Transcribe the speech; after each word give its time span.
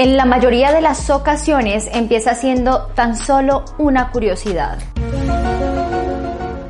En 0.00 0.16
la 0.16 0.24
mayoría 0.24 0.72
de 0.72 0.80
las 0.80 1.10
ocasiones 1.10 1.86
empieza 1.92 2.34
siendo 2.34 2.86
tan 2.94 3.14
solo 3.14 3.66
una 3.76 4.10
curiosidad. 4.12 4.78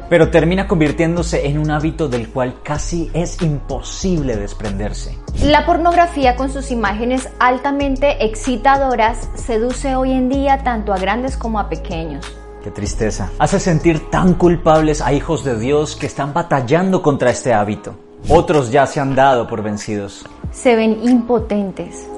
Pero 0.08 0.32
termina 0.32 0.66
convirtiéndose 0.66 1.46
en 1.46 1.60
un 1.60 1.70
hábito 1.70 2.08
del 2.08 2.30
cual 2.30 2.56
casi 2.64 3.08
es 3.14 3.40
imposible 3.40 4.34
desprenderse. 4.34 5.16
La 5.44 5.64
pornografía 5.64 6.34
con 6.34 6.50
sus 6.52 6.72
imágenes 6.72 7.28
altamente 7.38 8.24
excitadoras 8.24 9.28
seduce 9.36 9.94
hoy 9.94 10.10
en 10.10 10.28
día 10.28 10.64
tanto 10.64 10.92
a 10.92 10.98
grandes 10.98 11.36
como 11.36 11.60
a 11.60 11.68
pequeños. 11.68 12.26
Qué 12.64 12.72
tristeza. 12.72 13.30
Hace 13.38 13.60
sentir 13.60 14.10
tan 14.10 14.34
culpables 14.34 15.00
a 15.00 15.12
hijos 15.12 15.44
de 15.44 15.56
Dios 15.56 15.94
que 15.94 16.06
están 16.06 16.34
batallando 16.34 17.00
contra 17.00 17.30
este 17.30 17.54
hábito. 17.54 17.94
Otros 18.28 18.72
ya 18.72 18.86
se 18.86 18.98
han 18.98 19.14
dado 19.14 19.46
por 19.46 19.62
vencidos. 19.62 20.26
Se 20.50 20.74
ven 20.74 20.98
impotentes. 21.04 22.08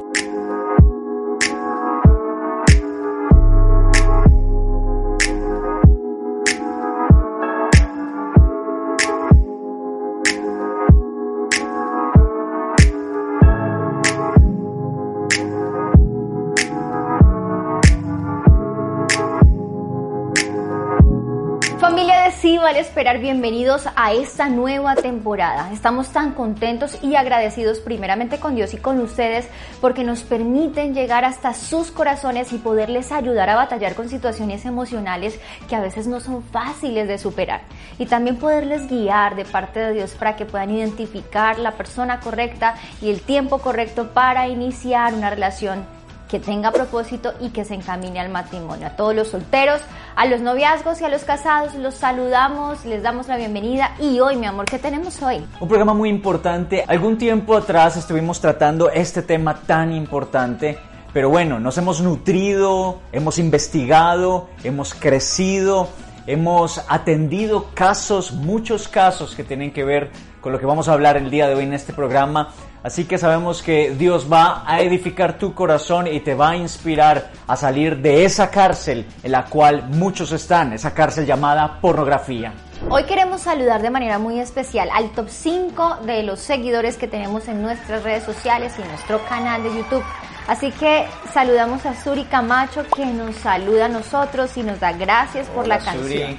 Esperar 22.83 23.21
bienvenidos 23.21 23.85
a 23.95 24.13
esta 24.13 24.49
nueva 24.49 24.97
temporada. 24.97 25.71
Estamos 25.73 26.09
tan 26.09 26.33
contentos 26.33 26.99
y 27.01 27.15
agradecidos 27.15 27.79
primeramente 27.79 28.41
con 28.41 28.57
Dios 28.57 28.75
y 28.75 28.77
con 28.77 28.99
ustedes 28.99 29.49
porque 29.81 30.03
nos 30.03 30.25
permiten 30.25 30.93
llegar 30.93 31.25
hasta 31.25 31.55
sus 31.55 31.93
corazones 31.93 32.53
y 32.53 32.59
poderles 32.59 33.13
ayudar 33.13 33.49
a 33.51 33.55
batallar 33.55 33.95
con 33.95 34.09
situaciones 34.09 34.65
emocionales 34.65 35.39
que 35.69 35.77
a 35.77 35.81
veces 35.81 36.09
no 36.09 36.19
son 36.19 36.43
fáciles 36.43 37.07
de 37.07 37.19
superar. 37.19 37.61
Y 38.01 38.07
también 38.07 38.37
poderles 38.37 38.89
guiar 38.89 39.37
de 39.37 39.45
parte 39.45 39.79
de 39.79 39.93
Dios 39.93 40.15
para 40.15 40.35
que 40.35 40.45
puedan 40.45 40.71
identificar 40.73 41.61
la 41.61 41.73
persona 41.73 42.19
correcta 42.19 42.75
y 43.01 43.11
el 43.11 43.21
tiempo 43.21 43.59
correcto 43.59 44.09
para 44.13 44.49
iniciar 44.49 45.15
una 45.15 45.31
relación 45.31 46.02
que 46.33 46.41
tenga 46.41 46.71
propósito 46.71 47.35
y 47.41 47.51
que 47.51 47.63
se 47.63 47.75
encamine 47.75 48.19
al 48.19 48.31
matrimonio. 48.31 48.87
A 48.87 48.97
todos 48.97 49.15
los 49.15 49.29
solteros, 49.29 49.83
a 50.17 50.25
los 50.25 50.41
noviazgos 50.41 50.99
y 51.03 51.05
a 51.05 51.11
los 51.11 51.25
casados 51.25 51.75
los 51.75 51.95
saludamos, 51.95 52.87
les 52.87 53.03
damos 53.03 53.29
la 53.29 53.37
bienvenida 53.37 53.95
y 54.01 54.19
hoy, 54.19 54.37
mi 54.37 54.47
amor, 54.47 54.65
¿qué 54.65 54.79
tenemos 54.79 55.23
hoy? 55.23 55.45
Un 55.61 55.69
programa 55.69 55.93
muy 55.93 56.09
importante. 56.09 56.87
Algún 56.89 57.19
tiempo 57.19 57.55
atrás 57.55 57.99
estuvimos 57.99 58.41
tratando 58.41 58.89
este 58.91 59.21
tema 59.21 59.57
tan 59.67 59.93
importante. 59.93 60.79
Pero 61.13 61.29
bueno, 61.29 61.61
nos 61.61 61.77
hemos 61.77 62.01
nutrido, 62.01 63.01
hemos 63.13 63.39
investigado, 63.39 64.49
hemos 64.65 64.95
crecido, 64.95 65.89
hemos 66.27 66.83
atendido 66.89 67.67
casos, 67.75 68.33
muchos 68.33 68.89
casos 68.89 69.35
que 69.35 69.45
tienen 69.45 69.71
que 69.71 69.85
ver 69.85 70.11
con 70.41 70.53
lo 70.53 70.59
que 70.59 70.65
vamos 70.65 70.89
a 70.89 70.95
hablar 70.95 71.19
el 71.19 71.29
día 71.29 71.47
de 71.47 71.57
hoy 71.57 71.65
en 71.65 71.75
este 71.75 71.93
programa. 71.93 72.55
Así 72.83 73.05
que 73.05 73.17
sabemos 73.17 73.63
que 73.63 73.95
Dios 73.95 74.27
va 74.31 74.65
a 74.67 74.81
edificar 74.81 75.39
tu 75.39 75.55
corazón 75.55 76.09
y 76.09 76.19
te 76.21 76.35
va 76.35 76.51
a 76.51 76.57
inspirar 76.57 77.31
a 77.47 77.57
salir 77.57 77.99
de 77.99 78.25
esa 78.25 78.51
cárcel 78.51 79.07
en 79.23 79.33
la 79.33 79.45
cual 79.45 79.89
muchos 79.89 80.33
están, 80.33 80.73
esa 80.73 80.93
cárcel 80.93 81.25
llamada 81.25 81.79
pornografía. 81.81 82.53
Hoy 82.89 83.05
queremos 83.05 83.43
saludar 83.43 83.83
de 83.83 83.91
manera 83.91 84.19
muy 84.19 84.41
especial 84.41 84.89
al 84.93 85.11
top 85.13 85.29
5 85.29 85.99
de 86.05 86.25
los 86.25 86.41
seguidores 86.41 86.97
que 86.97 87.07
tenemos 87.07 87.47
en 87.47 87.63
nuestras 87.63 88.03
redes 88.03 88.25
sociales 88.25 88.73
y 88.79 88.89
nuestro 88.89 89.25
canal 89.27 89.63
de 89.63 89.77
YouTube. 89.77 90.03
Así 90.49 90.73
que 90.73 91.07
saludamos 91.33 91.87
a 91.87 91.95
Suri 91.95 92.25
Camacho 92.25 92.85
que 92.97 93.07
nos 93.07 93.37
saluda 93.37 93.87
a 93.87 93.89
nosotros 93.89 94.57
y 94.57 94.65
nos 94.65 94.81
da 94.81 94.93
gracias 94.93 95.47
por 95.47 95.69
la 95.69 95.79
canción. 95.79 96.37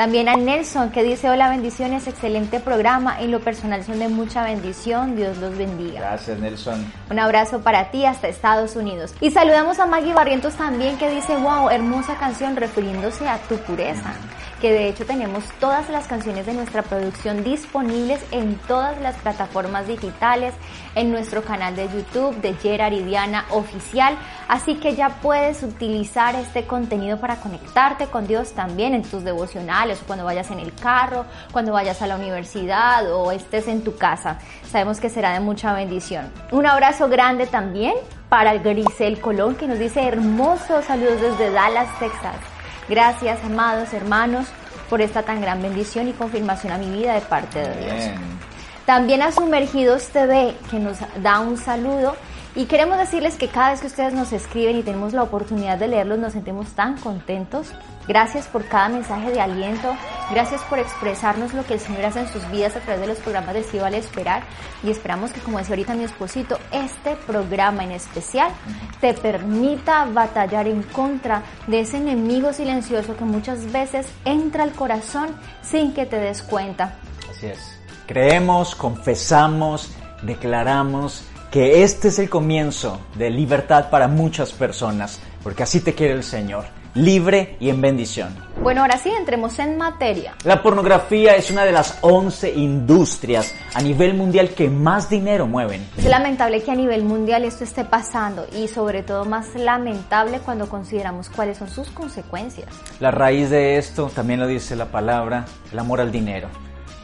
También 0.00 0.30
a 0.30 0.36
Nelson 0.36 0.92
que 0.92 1.02
dice 1.02 1.28
hola 1.28 1.50
bendiciones, 1.50 2.06
excelente 2.06 2.58
programa. 2.58 3.20
En 3.20 3.30
lo 3.30 3.40
personal 3.40 3.84
son 3.84 3.98
de 3.98 4.08
mucha 4.08 4.42
bendición, 4.42 5.14
Dios 5.14 5.36
los 5.36 5.58
bendiga. 5.58 6.00
Gracias 6.00 6.38
Nelson. 6.38 6.90
Un 7.10 7.18
abrazo 7.18 7.60
para 7.60 7.90
ti 7.90 8.06
hasta 8.06 8.26
Estados 8.26 8.76
Unidos. 8.76 9.12
Y 9.20 9.30
saludamos 9.30 9.78
a 9.78 9.84
Maggie 9.84 10.14
Barrientos 10.14 10.54
también 10.54 10.96
que 10.96 11.10
dice 11.10 11.36
wow, 11.36 11.68
hermosa 11.68 12.14
canción 12.14 12.56
refiriéndose 12.56 13.28
a 13.28 13.36
tu 13.40 13.58
pureza 13.58 14.14
que 14.60 14.72
de 14.72 14.88
hecho 14.88 15.06
tenemos 15.06 15.44
todas 15.58 15.88
las 15.88 16.06
canciones 16.06 16.46
de 16.46 16.52
nuestra 16.52 16.82
producción 16.82 17.42
disponibles 17.42 18.20
en 18.30 18.56
todas 18.68 19.00
las 19.00 19.16
plataformas 19.16 19.88
digitales, 19.88 20.54
en 20.94 21.10
nuestro 21.10 21.42
canal 21.42 21.74
de 21.74 21.88
YouTube 21.88 22.36
de 22.40 22.54
Gerard 22.54 22.92
y 22.92 23.02
Diana 23.02 23.46
Oficial, 23.50 24.16
así 24.48 24.76
que 24.76 24.94
ya 24.94 25.08
puedes 25.20 25.62
utilizar 25.62 26.34
este 26.34 26.66
contenido 26.66 27.18
para 27.18 27.36
conectarte 27.36 28.06
con 28.06 28.26
Dios 28.26 28.52
también 28.52 28.94
en 28.94 29.02
tus 29.02 29.24
devocionales, 29.24 30.02
cuando 30.06 30.24
vayas 30.24 30.50
en 30.50 30.60
el 30.60 30.74
carro, 30.74 31.24
cuando 31.52 31.72
vayas 31.72 32.02
a 32.02 32.06
la 32.06 32.16
universidad 32.16 33.12
o 33.12 33.32
estés 33.32 33.66
en 33.68 33.82
tu 33.82 33.96
casa. 33.96 34.38
Sabemos 34.70 35.00
que 35.00 35.08
será 35.08 35.32
de 35.32 35.40
mucha 35.40 35.72
bendición. 35.72 36.30
Un 36.52 36.66
abrazo 36.66 37.08
grande 37.08 37.46
también 37.46 37.94
para 38.28 38.54
Grisel 38.58 39.20
Colón 39.20 39.56
que 39.56 39.66
nos 39.66 39.78
dice 39.78 40.06
hermosos 40.06 40.84
saludos 40.84 41.20
desde 41.20 41.50
Dallas, 41.50 41.88
Texas. 41.98 42.49
Gracias, 42.90 43.38
amados 43.44 43.92
hermanos, 43.92 44.48
por 44.88 45.00
esta 45.00 45.22
tan 45.22 45.40
gran 45.40 45.62
bendición 45.62 46.08
y 46.08 46.12
confirmación 46.12 46.72
a 46.72 46.76
mi 46.76 46.90
vida 46.90 47.14
de 47.14 47.20
parte 47.20 47.60
de 47.60 47.84
Dios. 47.84 48.10
También 48.84 49.22
a 49.22 49.30
Sumergidos 49.30 50.08
TV, 50.08 50.56
que 50.72 50.80
nos 50.80 50.98
da 51.22 51.38
un 51.38 51.56
saludo 51.56 52.16
y 52.56 52.64
queremos 52.64 52.98
decirles 52.98 53.36
que 53.36 53.46
cada 53.46 53.70
vez 53.70 53.80
que 53.80 53.86
ustedes 53.86 54.12
nos 54.12 54.32
escriben 54.32 54.76
y 54.76 54.82
tenemos 54.82 55.12
la 55.12 55.22
oportunidad 55.22 55.78
de 55.78 55.86
leerlos, 55.86 56.18
nos 56.18 56.32
sentimos 56.32 56.70
tan 56.70 56.98
contentos. 56.98 57.68
Gracias 58.08 58.48
por 58.48 58.64
cada 58.66 58.88
mensaje 58.88 59.30
de 59.30 59.40
aliento. 59.40 59.94
Gracias 60.32 60.60
por 60.62 60.80
expresarnos 60.80 61.54
lo 61.54 61.64
que 61.64 61.74
el 61.74 61.80
Señor 61.80 62.06
hace 62.06 62.20
en 62.20 62.28
sus 62.28 62.50
vidas 62.50 62.74
a 62.74 62.80
través 62.80 63.02
de 63.02 63.06
los 63.06 63.18
programas 63.18 63.54
de 63.54 63.62
Sí 63.62 63.78
Vale 63.78 63.98
Esperar. 63.98 64.42
Y 64.82 64.90
esperamos 64.90 65.32
que, 65.32 65.40
como 65.40 65.58
decía 65.58 65.74
ahorita 65.74 65.94
mi 65.94 66.02
esposito, 66.02 66.58
este 66.72 67.14
programa 67.24 67.84
en 67.84 67.92
especial 67.92 68.50
te 69.00 69.14
permita 69.14 70.06
batallar 70.06 70.66
en 70.66 70.82
contra 70.82 71.44
de 71.68 71.80
ese 71.80 71.98
enemigo 71.98 72.52
silencioso 72.52 73.16
que 73.16 73.24
muchas 73.24 73.70
veces 73.70 74.08
entra 74.24 74.64
al 74.64 74.72
corazón 74.72 75.28
sin 75.62 75.94
que 75.94 76.04
te 76.04 76.16
des 76.16 76.42
cuenta. 76.42 76.96
Así 77.30 77.46
es. 77.46 77.78
Creemos, 78.08 78.74
confesamos, 78.74 79.92
declaramos 80.22 81.29
que 81.50 81.82
este 81.82 82.08
es 82.08 82.18
el 82.18 82.30
comienzo 82.30 83.00
de 83.16 83.28
libertad 83.30 83.90
para 83.90 84.06
muchas 84.06 84.52
personas, 84.52 85.20
porque 85.42 85.64
así 85.64 85.80
te 85.80 85.94
quiere 85.94 86.14
el 86.14 86.22
Señor, 86.22 86.64
libre 86.94 87.56
y 87.58 87.70
en 87.70 87.80
bendición. 87.80 88.34
Bueno, 88.62 88.82
ahora 88.82 88.98
sí, 88.98 89.10
entremos 89.10 89.58
en 89.58 89.76
materia. 89.76 90.34
La 90.44 90.62
pornografía 90.62 91.34
es 91.34 91.50
una 91.50 91.64
de 91.64 91.72
las 91.72 91.98
11 92.02 92.52
industrias 92.54 93.54
a 93.74 93.82
nivel 93.82 94.14
mundial 94.14 94.50
que 94.50 94.68
más 94.68 95.10
dinero 95.10 95.46
mueven. 95.46 95.84
Es 95.96 96.04
lamentable 96.04 96.62
que 96.62 96.70
a 96.70 96.76
nivel 96.76 97.02
mundial 97.02 97.44
esto 97.44 97.64
esté 97.64 97.84
pasando 97.84 98.46
y 98.56 98.68
sobre 98.68 99.02
todo 99.02 99.24
más 99.24 99.54
lamentable 99.56 100.38
cuando 100.40 100.68
consideramos 100.68 101.30
cuáles 101.30 101.58
son 101.58 101.68
sus 101.68 101.90
consecuencias. 101.90 102.68
La 103.00 103.10
raíz 103.10 103.50
de 103.50 103.76
esto, 103.76 104.10
también 104.14 104.38
lo 104.38 104.46
dice 104.46 104.76
la 104.76 104.86
palabra, 104.86 105.46
el 105.72 105.78
amor 105.78 106.00
al 106.00 106.12
dinero. 106.12 106.48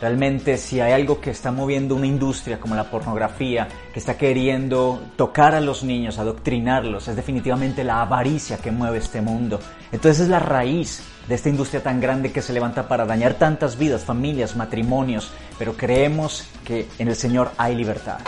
Realmente 0.01 0.59
si 0.59 0.81
hay 0.81 0.93
algo 0.93 1.21
que 1.21 1.31
está 1.31 1.51
moviendo 1.51 1.95
una 1.95 2.07
industria 2.07 2.61
como 2.61 2.75
la 2.75 2.85
pornografía, 2.91 3.67
que 3.93 3.99
está 3.99 4.19
queriendo 4.19 5.01
tocar 5.17 5.55
a 5.55 5.61
los 5.61 5.85
niños, 5.85 6.19
adoctrinarlos, 6.19 7.09
es 7.09 7.17
definitivamente 7.17 7.83
la 7.83 8.03
avaricia 8.03 8.59
que 8.59 8.71
mueve 8.71 8.99
este 8.99 9.23
mundo. 9.23 9.59
Entonces 9.93 10.25
es 10.25 10.29
la 10.29 10.39
raíz 10.39 11.03
de 11.29 11.35
esta 11.35 11.49
industria 11.49 11.83
tan 11.83 12.01
grande 12.01 12.31
que 12.31 12.43
se 12.43 12.53
levanta 12.53 12.89
para 12.89 13.07
dañar 13.07 13.35
tantas 13.35 13.79
vidas, 13.79 14.05
familias, 14.05 14.55
matrimonios, 14.55 15.31
pero 15.59 15.75
creemos 15.77 16.47
que 16.65 16.87
en 16.99 17.09
el 17.09 17.17
Señor 17.17 17.51
hay 17.57 17.75
libertad. 17.75 18.19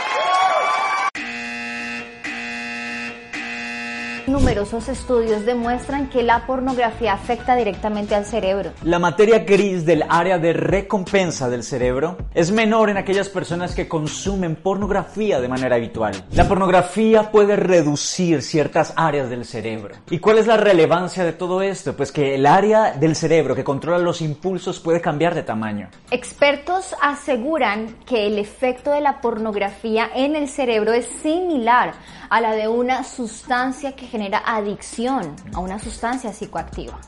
Numerosos 4.29 4.89
estudios 4.89 5.43
demuestran 5.43 6.07
que 6.07 6.21
la 6.21 6.45
pornografía 6.45 7.13
afecta 7.13 7.55
directamente 7.55 8.13
al 8.13 8.25
cerebro. 8.25 8.73
La 8.83 8.99
materia 8.99 9.39
gris 9.39 9.87
del 9.87 10.03
área 10.07 10.37
de 10.37 10.53
recompensa 10.53 11.49
del 11.49 11.63
cerebro 11.63 12.15
es 12.35 12.51
menor 12.51 12.91
en 12.91 12.97
aquellas 12.97 13.27
personas 13.27 13.73
que 13.73 13.87
consumen 13.87 14.55
pornografía 14.55 15.41
de 15.41 15.47
manera 15.47 15.77
habitual. 15.77 16.13
La 16.33 16.47
pornografía 16.47 17.31
puede 17.31 17.55
reducir 17.55 18.43
ciertas 18.43 18.93
áreas 18.95 19.31
del 19.31 19.45
cerebro. 19.45 19.95
¿Y 20.11 20.19
cuál 20.19 20.37
es 20.37 20.45
la 20.45 20.57
relevancia 20.57 21.23
de 21.23 21.33
todo 21.33 21.63
esto? 21.63 21.97
Pues 21.97 22.11
que 22.11 22.35
el 22.35 22.45
área 22.45 22.91
del 22.91 23.15
cerebro 23.15 23.55
que 23.55 23.63
controla 23.63 23.97
los 23.97 24.21
impulsos 24.21 24.79
puede 24.79 25.01
cambiar 25.01 25.33
de 25.33 25.41
tamaño. 25.41 25.89
Expertos 26.11 26.95
aseguran 27.01 27.95
que 28.05 28.27
el 28.27 28.37
efecto 28.37 28.91
de 28.91 29.01
la 29.01 29.21
pornografía 29.21 30.07
en 30.13 30.35
el 30.35 30.47
cerebro 30.47 30.93
es 30.93 31.07
similar 31.23 31.93
a 32.29 32.41
la 32.41 32.51
de 32.51 32.67
una 32.67 33.03
sustancia 33.03 33.95
que 33.95 34.05
genera 34.05 34.18
adicción 34.27 35.35
a 35.53 35.59
una 35.59 35.79
sustancia 35.79 36.31
psicoactiva. 36.33 36.99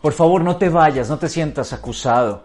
Por 0.00 0.12
favor, 0.12 0.42
no 0.42 0.56
te 0.56 0.68
vayas, 0.68 1.08
no 1.08 1.18
te 1.18 1.28
sientas 1.28 1.72
acusado. 1.72 2.42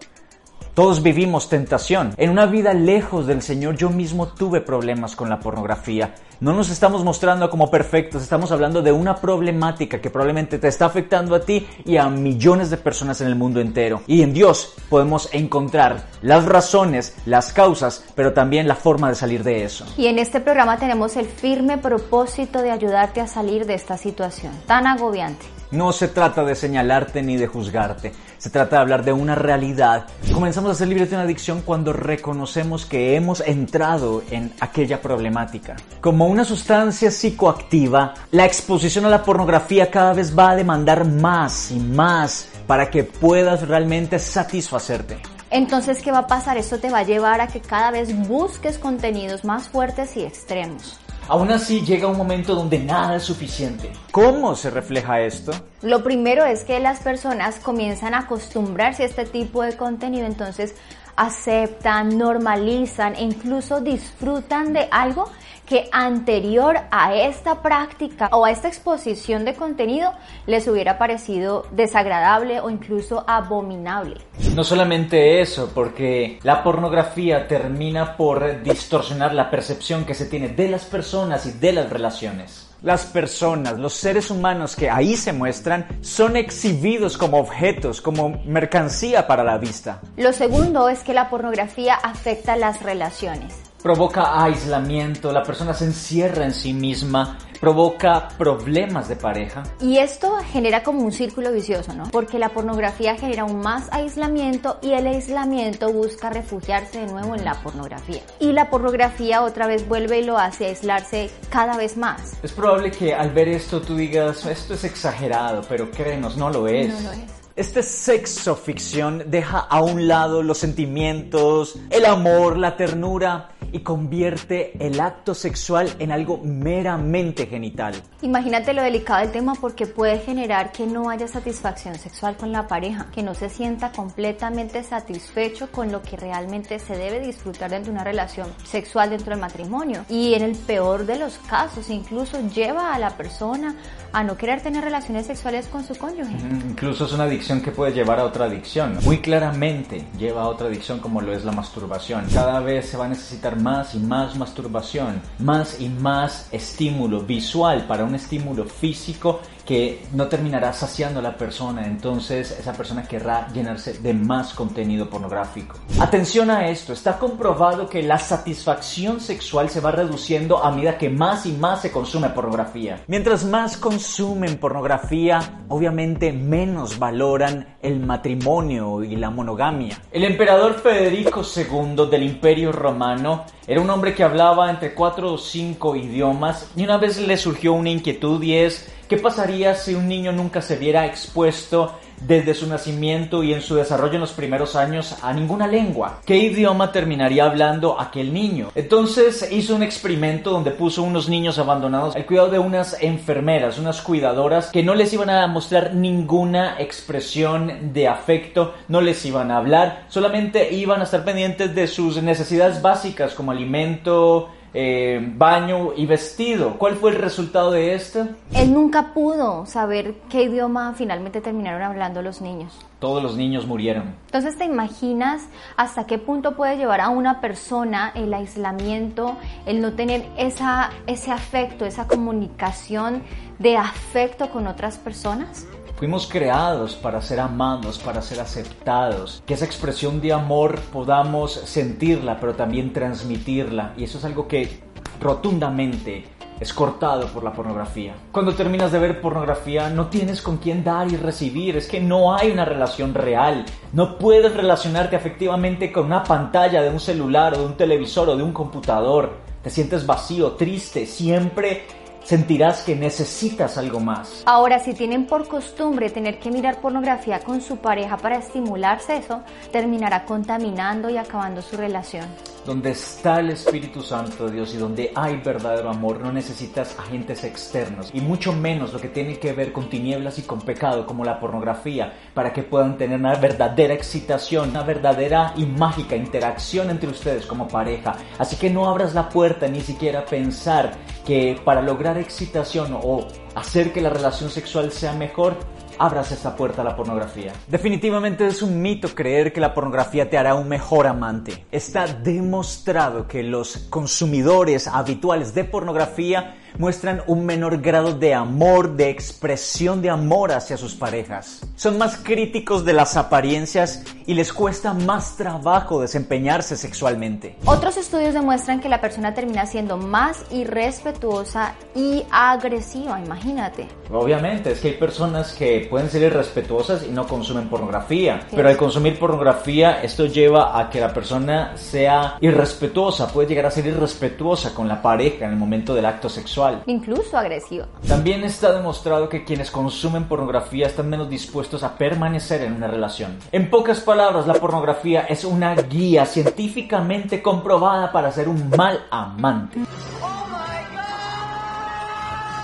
Todos 0.74 1.04
vivimos 1.04 1.48
tentación. 1.48 2.14
En 2.16 2.30
una 2.30 2.46
vida 2.46 2.74
lejos 2.74 3.28
del 3.28 3.42
Señor 3.42 3.76
yo 3.76 3.90
mismo 3.90 4.26
tuve 4.26 4.60
problemas 4.60 5.14
con 5.14 5.30
la 5.30 5.38
pornografía. 5.38 6.16
No 6.40 6.52
nos 6.52 6.68
estamos 6.68 7.04
mostrando 7.04 7.48
como 7.48 7.70
perfectos, 7.70 8.24
estamos 8.24 8.50
hablando 8.50 8.82
de 8.82 8.90
una 8.90 9.14
problemática 9.14 10.00
que 10.00 10.10
probablemente 10.10 10.58
te 10.58 10.66
está 10.66 10.86
afectando 10.86 11.36
a 11.36 11.42
ti 11.42 11.64
y 11.84 11.96
a 11.96 12.08
millones 12.10 12.70
de 12.70 12.76
personas 12.76 13.20
en 13.20 13.28
el 13.28 13.36
mundo 13.36 13.60
entero. 13.60 14.02
Y 14.08 14.22
en 14.22 14.34
Dios 14.34 14.74
podemos 14.88 15.28
encontrar 15.32 16.08
las 16.22 16.44
razones, 16.44 17.14
las 17.24 17.52
causas, 17.52 18.04
pero 18.16 18.32
también 18.32 18.66
la 18.66 18.74
forma 18.74 19.08
de 19.08 19.14
salir 19.14 19.44
de 19.44 19.62
eso. 19.62 19.86
Y 19.96 20.08
en 20.08 20.18
este 20.18 20.40
programa 20.40 20.76
tenemos 20.76 21.16
el 21.16 21.26
firme 21.26 21.78
propósito 21.78 22.62
de 22.62 22.72
ayudarte 22.72 23.20
a 23.20 23.28
salir 23.28 23.64
de 23.64 23.74
esta 23.74 23.96
situación 23.96 24.52
tan 24.66 24.88
agobiante. 24.88 25.53
No 25.74 25.92
se 25.92 26.06
trata 26.06 26.44
de 26.44 26.54
señalarte 26.54 27.20
ni 27.20 27.36
de 27.36 27.48
juzgarte, 27.48 28.12
se 28.38 28.48
trata 28.48 28.76
de 28.76 28.82
hablar 28.82 29.04
de 29.04 29.12
una 29.12 29.34
realidad. 29.34 30.06
Comenzamos 30.32 30.70
a 30.70 30.74
ser 30.76 30.86
libres 30.86 31.10
de 31.10 31.16
una 31.16 31.24
adicción 31.24 31.62
cuando 31.62 31.92
reconocemos 31.92 32.86
que 32.86 33.16
hemos 33.16 33.40
entrado 33.40 34.22
en 34.30 34.52
aquella 34.60 35.02
problemática. 35.02 35.74
Como 36.00 36.28
una 36.28 36.44
sustancia 36.44 37.10
psicoactiva, 37.10 38.14
la 38.30 38.44
exposición 38.44 39.04
a 39.06 39.08
la 39.08 39.24
pornografía 39.24 39.90
cada 39.90 40.12
vez 40.12 40.38
va 40.38 40.50
a 40.50 40.56
demandar 40.56 41.04
más 41.06 41.72
y 41.72 41.80
más 41.80 42.46
para 42.68 42.88
que 42.88 43.02
puedas 43.02 43.66
realmente 43.66 44.20
satisfacerte. 44.20 45.18
Entonces, 45.50 46.02
¿qué 46.02 46.12
va 46.12 46.18
a 46.18 46.26
pasar? 46.28 46.56
Esto 46.56 46.78
te 46.78 46.90
va 46.90 47.00
a 47.00 47.04
llevar 47.04 47.40
a 47.40 47.48
que 47.48 47.60
cada 47.60 47.90
vez 47.90 48.16
busques 48.28 48.78
contenidos 48.78 49.44
más 49.44 49.68
fuertes 49.68 50.16
y 50.16 50.22
extremos. 50.22 51.00
Aún 51.26 51.50
así 51.50 51.80
llega 51.80 52.06
un 52.06 52.18
momento 52.18 52.54
donde 52.54 52.78
nada 52.78 53.16
es 53.16 53.22
suficiente. 53.22 53.90
¿Cómo 54.10 54.54
se 54.54 54.68
refleja 54.70 55.20
esto? 55.20 55.52
Lo 55.80 56.02
primero 56.02 56.44
es 56.44 56.64
que 56.64 56.80
las 56.80 57.00
personas 57.00 57.58
comienzan 57.60 58.12
a 58.12 58.20
acostumbrarse 58.20 59.04
a 59.04 59.06
este 59.06 59.24
tipo 59.24 59.62
de 59.62 59.76
contenido, 59.76 60.26
entonces 60.26 60.74
aceptan, 61.16 62.18
normalizan 62.18 63.14
e 63.14 63.22
incluso 63.22 63.80
disfrutan 63.80 64.72
de 64.72 64.88
algo 64.90 65.30
que 65.66 65.88
anterior 65.92 66.76
a 66.90 67.14
esta 67.14 67.62
práctica 67.62 68.28
o 68.32 68.44
a 68.44 68.50
esta 68.50 68.68
exposición 68.68 69.44
de 69.44 69.54
contenido 69.54 70.12
les 70.46 70.68
hubiera 70.68 70.98
parecido 70.98 71.66
desagradable 71.70 72.60
o 72.60 72.70
incluso 72.70 73.24
abominable. 73.26 74.20
No 74.54 74.64
solamente 74.64 75.40
eso, 75.40 75.70
porque 75.74 76.38
la 76.42 76.62
pornografía 76.62 77.48
termina 77.48 78.16
por 78.16 78.62
distorsionar 78.62 79.34
la 79.34 79.50
percepción 79.50 80.04
que 80.04 80.14
se 80.14 80.26
tiene 80.26 80.48
de 80.48 80.68
las 80.68 80.84
personas 80.84 81.46
y 81.46 81.52
de 81.52 81.72
las 81.72 81.90
relaciones. 81.90 82.70
Las 82.82 83.06
personas, 83.06 83.78
los 83.78 83.94
seres 83.94 84.30
humanos 84.30 84.76
que 84.76 84.90
ahí 84.90 85.16
se 85.16 85.32
muestran, 85.32 85.86
son 86.02 86.36
exhibidos 86.36 87.16
como 87.16 87.38
objetos, 87.38 88.02
como 88.02 88.42
mercancía 88.44 89.26
para 89.26 89.42
la 89.42 89.56
vista. 89.56 90.02
Lo 90.18 90.34
segundo 90.34 90.90
es 90.90 91.02
que 91.02 91.14
la 91.14 91.30
pornografía 91.30 91.94
afecta 91.94 92.56
las 92.56 92.82
relaciones 92.82 93.73
provoca 93.84 94.42
aislamiento, 94.42 95.30
la 95.30 95.42
persona 95.42 95.74
se 95.74 95.84
encierra 95.84 96.46
en 96.46 96.54
sí 96.54 96.72
misma, 96.72 97.36
provoca 97.60 98.28
problemas 98.38 99.10
de 99.10 99.16
pareja. 99.16 99.62
Y 99.78 99.98
esto 99.98 100.38
genera 100.50 100.82
como 100.82 101.02
un 101.02 101.12
círculo 101.12 101.52
vicioso, 101.52 101.92
¿no? 101.92 102.04
Porque 102.10 102.38
la 102.38 102.48
pornografía 102.48 103.14
genera 103.14 103.42
aún 103.42 103.60
más 103.60 103.92
aislamiento 103.92 104.78
y 104.80 104.92
el 104.92 105.06
aislamiento 105.06 105.92
busca 105.92 106.30
refugiarse 106.30 107.00
de 107.00 107.12
nuevo 107.12 107.34
en 107.34 107.44
la 107.44 107.60
pornografía. 107.62 108.22
Y 108.40 108.52
la 108.52 108.70
pornografía 108.70 109.42
otra 109.42 109.66
vez 109.66 109.86
vuelve 109.86 110.20
y 110.20 110.24
lo 110.24 110.38
hace 110.38 110.64
aislarse 110.64 111.30
cada 111.50 111.76
vez 111.76 111.98
más. 111.98 112.38
Es 112.42 112.52
probable 112.52 112.90
que 112.90 113.12
al 113.12 113.32
ver 113.32 113.48
esto 113.48 113.82
tú 113.82 113.96
digas, 113.96 114.46
esto 114.46 114.72
es 114.72 114.84
exagerado, 114.84 115.60
pero 115.68 115.90
créenos, 115.90 116.38
no 116.38 116.48
lo 116.48 116.68
es. 116.68 116.88
No 116.88 117.10
lo 117.10 117.12
es. 117.12 117.34
Este 117.56 117.84
sexo 117.84 118.56
ficción 118.56 119.22
deja 119.26 119.60
a 119.60 119.80
un 119.80 120.08
lado 120.08 120.42
los 120.42 120.58
sentimientos, 120.58 121.78
el 121.90 122.04
amor, 122.04 122.58
la 122.58 122.76
ternura 122.76 123.50
y 123.74 123.80
convierte 123.80 124.72
el 124.78 125.00
acto 125.00 125.34
sexual 125.34 125.92
en 125.98 126.12
algo 126.12 126.38
meramente 126.38 127.46
genital. 127.46 127.94
Imagínate 128.22 128.72
lo 128.72 128.82
delicado 128.82 129.20
del 129.20 129.32
tema 129.32 129.54
porque 129.56 129.86
puede 129.86 130.20
generar 130.20 130.70
que 130.70 130.86
no 130.86 131.10
haya 131.10 131.26
satisfacción 131.26 131.96
sexual 131.96 132.36
con 132.36 132.52
la 132.52 132.68
pareja, 132.68 133.08
que 133.12 133.24
no 133.24 133.34
se 133.34 133.48
sienta 133.48 133.90
completamente 133.90 134.84
satisfecho 134.84 135.72
con 135.72 135.90
lo 135.90 136.02
que 136.02 136.16
realmente 136.16 136.78
se 136.78 136.96
debe 136.96 137.18
disfrutar 137.18 137.68
dentro 137.68 137.92
de 137.92 137.96
una 137.96 138.04
relación 138.04 138.46
sexual 138.62 139.10
dentro 139.10 139.30
del 139.30 139.40
matrimonio. 139.40 140.04
Y 140.08 140.34
en 140.34 140.42
el 140.42 140.54
peor 140.54 141.04
de 141.04 141.18
los 141.18 141.36
casos, 141.38 141.90
incluso 141.90 142.38
lleva 142.54 142.94
a 142.94 142.98
la 143.00 143.16
persona 143.16 143.74
a 144.12 144.22
no 144.22 144.36
querer 144.36 144.62
tener 144.62 144.84
relaciones 144.84 145.26
sexuales 145.26 145.66
con 145.66 145.84
su 145.84 145.96
cónyuge. 145.96 146.36
Incluso 146.68 147.06
es 147.06 147.12
una 147.12 147.24
adicción 147.24 147.60
que 147.60 147.72
puede 147.72 147.92
llevar 147.92 148.20
a 148.20 148.24
otra 148.24 148.44
adicción. 148.44 148.98
Muy 149.02 149.18
claramente 149.18 150.06
lleva 150.16 150.42
a 150.42 150.46
otra 150.46 150.68
adicción 150.68 151.00
como 151.00 151.20
lo 151.20 151.32
es 151.32 151.44
la 151.44 151.50
masturbación. 151.50 152.26
Cada 152.32 152.60
vez 152.60 152.88
se 152.88 152.96
va 152.96 153.06
a 153.06 153.08
necesitar 153.08 153.60
más 153.64 153.94
y 153.94 153.98
más 153.98 154.36
masturbación, 154.36 155.22
más 155.38 155.80
y 155.80 155.88
más 155.88 156.48
estímulo 156.52 157.22
visual 157.22 157.86
para 157.86 158.04
un 158.04 158.14
estímulo 158.14 158.66
físico 158.66 159.40
que 159.64 160.04
no 160.12 160.28
terminará 160.28 160.72
saciando 160.72 161.20
a 161.20 161.22
la 161.22 161.36
persona, 161.36 161.86
entonces 161.86 162.56
esa 162.58 162.72
persona 162.72 163.04
querrá 163.04 163.48
llenarse 163.52 163.94
de 163.94 164.12
más 164.12 164.54
contenido 164.54 165.08
pornográfico. 165.08 165.76
Atención 166.00 166.50
a 166.50 166.68
esto, 166.68 166.92
está 166.92 167.18
comprobado 167.18 167.88
que 167.88 168.02
la 168.02 168.18
satisfacción 168.18 169.20
sexual 169.20 169.70
se 169.70 169.80
va 169.80 169.90
reduciendo 169.90 170.62
a 170.62 170.70
medida 170.70 170.98
que 170.98 171.08
más 171.08 171.46
y 171.46 171.52
más 171.52 171.82
se 171.82 171.90
consume 171.90 172.30
pornografía. 172.30 173.02
Mientras 173.06 173.44
más 173.44 173.76
consumen 173.76 174.58
pornografía, 174.58 175.64
obviamente 175.68 176.32
menos 176.32 176.98
valoran 176.98 177.76
el 177.82 178.00
matrimonio 178.00 179.02
y 179.02 179.16
la 179.16 179.30
monogamia. 179.30 179.98
El 180.10 180.24
emperador 180.24 180.74
Federico 180.74 181.42
II 181.42 182.08
del 182.10 182.22
Imperio 182.22 182.72
Romano 182.72 183.44
era 183.66 183.80
un 183.80 183.88
hombre 183.88 184.14
que 184.14 184.22
hablaba 184.22 184.70
entre 184.70 184.94
cuatro 184.94 185.32
o 185.32 185.38
cinco 185.38 185.96
idiomas 185.96 186.70
y 186.76 186.84
una 186.84 186.98
vez 186.98 187.18
le 187.18 187.36
surgió 187.36 187.72
una 187.72 187.90
inquietud 187.90 188.42
y 188.42 188.56
es 188.56 188.92
¿Qué 189.14 189.20
pasaría 189.20 189.76
si 189.76 189.94
un 189.94 190.08
niño 190.08 190.32
nunca 190.32 190.60
se 190.60 190.74
viera 190.74 191.06
expuesto 191.06 192.00
desde 192.20 192.52
su 192.52 192.66
nacimiento 192.66 193.44
y 193.44 193.52
en 193.52 193.62
su 193.62 193.76
desarrollo 193.76 194.14
en 194.14 194.22
los 194.22 194.32
primeros 194.32 194.74
años 194.74 195.14
a 195.22 195.32
ninguna 195.32 195.68
lengua? 195.68 196.18
¿Qué 196.26 196.36
idioma 196.36 196.90
terminaría 196.90 197.44
hablando 197.44 198.00
aquel 198.00 198.34
niño? 198.34 198.72
Entonces 198.74 199.48
hizo 199.52 199.76
un 199.76 199.84
experimento 199.84 200.50
donde 200.50 200.72
puso 200.72 201.04
unos 201.04 201.28
niños 201.28 201.60
abandonados 201.60 202.16
al 202.16 202.26
cuidado 202.26 202.50
de 202.50 202.58
unas 202.58 203.00
enfermeras, 203.00 203.78
unas 203.78 204.02
cuidadoras 204.02 204.70
que 204.72 204.82
no 204.82 204.96
les 204.96 205.12
iban 205.12 205.30
a 205.30 205.46
mostrar 205.46 205.94
ninguna 205.94 206.74
expresión 206.80 207.92
de 207.92 208.08
afecto, 208.08 208.74
no 208.88 209.00
les 209.00 209.24
iban 209.24 209.52
a 209.52 209.58
hablar, 209.58 210.06
solamente 210.08 210.74
iban 210.74 211.02
a 211.02 211.04
estar 211.04 211.24
pendientes 211.24 211.72
de 211.72 211.86
sus 211.86 212.20
necesidades 212.20 212.82
básicas 212.82 213.32
como 213.34 213.52
alimento, 213.52 214.50
eh, 214.74 215.32
baño 215.36 215.92
y 215.96 216.04
vestido. 216.04 216.76
¿Cuál 216.78 216.96
fue 216.96 217.12
el 217.12 217.18
resultado 217.18 217.70
de 217.70 217.94
esto? 217.94 218.28
Él 218.52 218.72
nunca 218.72 219.14
pudo 219.14 219.66
saber 219.66 220.14
qué 220.28 220.42
idioma 220.42 220.92
finalmente 220.94 221.40
terminaron 221.40 221.82
hablando 221.82 222.22
los 222.22 222.40
niños. 222.40 222.76
Todos 222.98 223.22
los 223.22 223.36
niños 223.36 223.66
murieron. 223.66 224.16
Entonces, 224.26 224.58
¿te 224.58 224.64
imaginas 224.64 225.46
hasta 225.76 226.06
qué 226.06 226.18
punto 226.18 226.56
puede 226.56 226.76
llevar 226.76 227.00
a 227.00 227.08
una 227.10 227.40
persona 227.40 228.10
el 228.16 228.34
aislamiento, 228.34 229.36
el 229.64 229.80
no 229.80 229.92
tener 229.92 230.26
esa, 230.36 230.90
ese 231.06 231.30
afecto, 231.30 231.86
esa 231.86 232.08
comunicación 232.08 233.22
de 233.60 233.76
afecto 233.76 234.50
con 234.50 234.66
otras 234.66 234.98
personas? 234.98 235.66
Fuimos 235.96 236.26
creados 236.26 236.96
para 236.96 237.22
ser 237.22 237.38
amados, 237.38 238.00
para 238.00 238.20
ser 238.20 238.40
aceptados, 238.40 239.44
que 239.46 239.54
esa 239.54 239.64
expresión 239.64 240.20
de 240.20 240.32
amor 240.32 240.80
podamos 240.92 241.52
sentirla, 241.52 242.40
pero 242.40 242.54
también 242.54 242.92
transmitirla. 242.92 243.94
Y 243.96 244.02
eso 244.02 244.18
es 244.18 244.24
algo 244.24 244.48
que 244.48 244.80
rotundamente 245.20 246.24
es 246.58 246.74
cortado 246.74 247.28
por 247.28 247.44
la 247.44 247.52
pornografía. 247.52 248.16
Cuando 248.32 248.54
terminas 248.54 248.90
de 248.90 248.98
ver 248.98 249.20
pornografía 249.20 249.88
no 249.88 250.08
tienes 250.08 250.42
con 250.42 250.56
quién 250.56 250.82
dar 250.82 251.10
y 251.12 251.16
recibir, 251.16 251.76
es 251.76 251.86
que 251.86 252.00
no 252.00 252.34
hay 252.34 252.50
una 252.50 252.64
relación 252.64 253.14
real. 253.14 253.64
No 253.92 254.18
puedes 254.18 254.52
relacionarte 254.52 255.14
afectivamente 255.14 255.92
con 255.92 256.06
una 256.06 256.24
pantalla 256.24 256.82
de 256.82 256.90
un 256.90 256.98
celular 256.98 257.54
o 257.54 257.58
de 257.58 257.66
un 257.66 257.76
televisor 257.76 258.28
o 258.30 258.36
de 258.36 258.42
un 258.42 258.52
computador. 258.52 259.30
Te 259.62 259.70
sientes 259.70 260.04
vacío, 260.04 260.52
triste, 260.52 261.06
siempre 261.06 261.86
sentirás 262.24 262.82
que 262.82 262.96
necesitas 262.96 263.78
algo 263.78 264.00
más. 264.00 264.42
Ahora, 264.46 264.80
si 264.80 264.94
tienen 264.94 265.26
por 265.26 265.46
costumbre 265.46 266.10
tener 266.10 266.38
que 266.38 266.50
mirar 266.50 266.80
pornografía 266.80 267.40
con 267.40 267.60
su 267.60 267.76
pareja 267.76 268.16
para 268.16 268.38
estimularse 268.38 269.18
eso, 269.18 269.42
terminará 269.70 270.24
contaminando 270.24 271.10
y 271.10 271.16
acabando 271.16 271.62
su 271.62 271.76
relación. 271.76 272.26
Donde 272.64 272.92
está 272.92 273.40
el 273.40 273.50
Espíritu 273.50 274.00
Santo 274.00 274.46
de 274.46 274.52
Dios 274.52 274.74
y 274.74 274.78
donde 274.78 275.12
hay 275.14 275.36
verdadero 275.36 275.90
amor, 275.90 276.20
no 276.20 276.32
necesitas 276.32 276.98
agentes 276.98 277.44
externos 277.44 278.10
y 278.14 278.20
mucho 278.20 278.54
menos 278.54 278.92
lo 278.92 279.00
que 279.00 279.08
tiene 279.08 279.38
que 279.38 279.52
ver 279.52 279.72
con 279.72 279.90
tinieblas 279.90 280.38
y 280.38 280.42
con 280.42 280.62
pecado 280.62 281.06
como 281.06 281.24
la 281.24 281.38
pornografía 281.38 282.14
para 282.32 282.52
que 282.52 282.62
puedan 282.62 282.96
tener 282.96 283.18
una 283.18 283.34
verdadera 283.34 283.92
excitación, 283.92 284.70
una 284.70 284.82
verdadera 284.82 285.52
y 285.56 285.66
mágica 285.66 286.16
interacción 286.16 286.88
entre 286.88 287.10
ustedes 287.10 287.44
como 287.44 287.68
pareja. 287.68 288.16
Así 288.38 288.56
que 288.56 288.70
no 288.70 288.88
abras 288.88 289.14
la 289.14 289.28
puerta 289.28 289.68
ni 289.68 289.80
siquiera 289.80 290.24
pensar 290.24 290.92
que 291.26 291.60
para 291.64 291.82
lograr 291.82 292.18
excitación 292.18 292.98
o 293.02 293.26
hacer 293.54 293.92
que 293.92 294.00
la 294.00 294.10
relación 294.10 294.50
sexual 294.50 294.90
sea 294.90 295.12
mejor, 295.12 295.56
abras 295.98 296.32
esta 296.32 296.56
puerta 296.56 296.82
a 296.82 296.84
la 296.84 296.96
pornografía. 296.96 297.52
Definitivamente 297.66 298.46
es 298.46 298.62
un 298.62 298.80
mito 298.80 299.08
creer 299.14 299.52
que 299.52 299.60
la 299.60 299.74
pornografía 299.74 300.28
te 300.28 300.38
hará 300.38 300.54
un 300.54 300.68
mejor 300.68 301.06
amante. 301.06 301.64
Está 301.70 302.06
demostrado 302.06 303.26
que 303.26 303.42
los 303.42 303.86
consumidores 303.90 304.88
habituales 304.88 305.54
de 305.54 305.64
pornografía 305.64 306.56
muestran 306.78 307.22
un 307.26 307.46
menor 307.46 307.80
grado 307.80 308.14
de 308.14 308.34
amor, 308.34 308.96
de 308.96 309.10
expresión 309.10 310.02
de 310.02 310.10
amor 310.10 310.52
hacia 310.52 310.76
sus 310.76 310.94
parejas. 310.94 311.60
Son 311.76 311.98
más 311.98 312.16
críticos 312.16 312.84
de 312.84 312.92
las 312.92 313.16
apariencias 313.16 314.02
y 314.26 314.34
les 314.34 314.52
cuesta 314.52 314.92
más 314.92 315.36
trabajo 315.36 316.00
desempeñarse 316.00 316.76
sexualmente. 316.76 317.56
Otros 317.64 317.96
estudios 317.96 318.34
demuestran 318.34 318.80
que 318.80 318.88
la 318.88 319.00
persona 319.00 319.34
termina 319.34 319.66
siendo 319.66 319.96
más 319.96 320.44
irrespetuosa 320.50 321.74
y 321.94 322.24
agresiva, 322.30 323.20
imagínate. 323.20 323.86
Obviamente, 324.10 324.72
es 324.72 324.80
que 324.80 324.88
hay 324.88 324.94
personas 324.94 325.52
que 325.52 325.86
pueden 325.88 326.10
ser 326.10 326.22
irrespetuosas 326.22 327.04
y 327.04 327.10
no 327.10 327.26
consumen 327.26 327.68
pornografía, 327.68 328.46
pero 328.54 328.68
al 328.68 328.76
consumir 328.76 329.18
pornografía 329.18 330.02
esto 330.02 330.26
lleva 330.26 330.78
a 330.78 330.90
que 330.90 331.00
la 331.00 331.12
persona 331.12 331.76
sea 331.76 332.36
irrespetuosa, 332.40 333.28
puede 333.28 333.48
llegar 333.48 333.66
a 333.66 333.70
ser 333.70 333.86
irrespetuosa 333.86 334.74
con 334.74 334.88
la 334.88 335.00
pareja 335.00 335.44
en 335.44 335.52
el 335.52 335.56
momento 335.56 335.94
del 335.94 336.06
acto 336.06 336.28
sexual 336.28 336.63
Incluso 336.86 337.36
agresivo. 337.36 337.86
También 338.06 338.44
está 338.44 338.72
demostrado 338.72 339.28
que 339.28 339.44
quienes 339.44 339.70
consumen 339.70 340.24
pornografía 340.24 340.86
están 340.86 341.08
menos 341.08 341.28
dispuestos 341.28 341.82
a 341.82 341.96
permanecer 341.96 342.62
en 342.62 342.74
una 342.74 342.86
relación. 342.86 343.38
En 343.52 343.70
pocas 343.70 344.00
palabras, 344.00 344.46
la 344.46 344.54
pornografía 344.54 345.22
es 345.22 345.44
una 345.44 345.74
guía 345.74 346.26
científicamente 346.26 347.42
comprobada 347.42 348.12
para 348.12 348.32
ser 348.32 348.48
un 348.48 348.70
mal 348.70 349.06
amante. 349.10 349.80